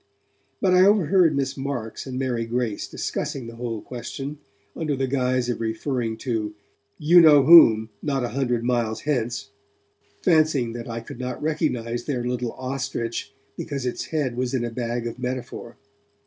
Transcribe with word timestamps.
But 0.59 0.73
I 0.73 0.83
overheard 0.83 1.35
Miss 1.35 1.55
Marks 1.55 2.07
and 2.07 2.17
Mary 2.17 2.43
Grace 2.47 2.87
discussing 2.87 3.45
the 3.45 3.57
whole 3.57 3.83
question 3.83 4.39
under 4.75 4.95
the 4.95 5.05
guise 5.05 5.47
of 5.47 5.61
referring 5.61 6.17
to 6.25 6.55
'you 6.97 7.21
know 7.21 7.43
whom, 7.43 7.91
not 8.01 8.23
a 8.23 8.29
hundred 8.29 8.63
miles 8.63 9.01
hence', 9.01 9.51
fancying 10.23 10.73
that 10.73 10.89
I 10.89 11.01
could 11.01 11.19
not 11.19 11.39
recognize 11.39 12.05
their 12.05 12.23
little 12.23 12.53
ostrich 12.53 13.31
because 13.55 13.85
its 13.85 14.05
head 14.05 14.35
was 14.35 14.55
in 14.55 14.65
a 14.65 14.71
bag 14.71 15.05
of 15.05 15.19
metaphor. 15.19 15.77